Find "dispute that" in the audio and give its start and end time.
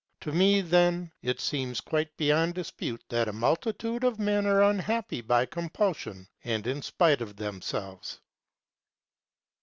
2.55-3.27